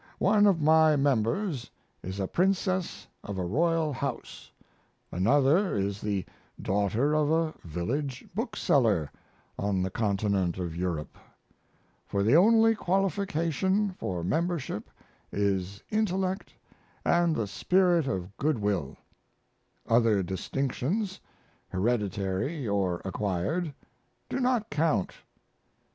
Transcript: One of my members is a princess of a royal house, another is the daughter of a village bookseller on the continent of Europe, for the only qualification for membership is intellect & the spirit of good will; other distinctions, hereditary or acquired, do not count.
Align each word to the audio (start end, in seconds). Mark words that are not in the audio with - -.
One 0.17 0.47
of 0.47 0.59
my 0.63 0.95
members 0.95 1.69
is 2.01 2.19
a 2.19 2.25
princess 2.27 3.05
of 3.23 3.37
a 3.37 3.45
royal 3.45 3.93
house, 3.93 4.51
another 5.11 5.75
is 5.77 6.01
the 6.01 6.25
daughter 6.59 7.13
of 7.13 7.29
a 7.29 7.53
village 7.67 8.25
bookseller 8.33 9.11
on 9.59 9.83
the 9.83 9.91
continent 9.91 10.57
of 10.57 10.75
Europe, 10.75 11.19
for 12.07 12.23
the 12.23 12.35
only 12.35 12.73
qualification 12.73 13.91
for 13.91 14.23
membership 14.23 14.89
is 15.31 15.83
intellect 15.91 16.55
& 16.95 17.03
the 17.05 17.45
spirit 17.45 18.07
of 18.07 18.35
good 18.37 18.57
will; 18.57 18.97
other 19.87 20.23
distinctions, 20.23 21.19
hereditary 21.69 22.67
or 22.67 23.03
acquired, 23.05 23.71
do 24.29 24.39
not 24.39 24.71
count. 24.71 25.13